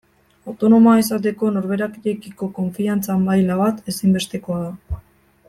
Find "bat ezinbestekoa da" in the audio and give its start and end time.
3.61-5.01